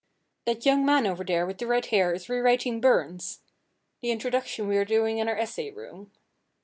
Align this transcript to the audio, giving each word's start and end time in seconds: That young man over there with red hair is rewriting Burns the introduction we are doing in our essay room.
That 0.45 0.65
young 0.65 0.83
man 0.83 1.05
over 1.05 1.23
there 1.23 1.45
with 1.45 1.61
red 1.61 1.85
hair 1.85 2.11
is 2.11 2.27
rewriting 2.27 2.81
Burns 2.81 3.41
the 4.01 4.09
introduction 4.09 4.67
we 4.67 4.77
are 4.77 4.83
doing 4.83 5.19
in 5.19 5.29
our 5.29 5.37
essay 5.37 5.69
room. 5.69 6.09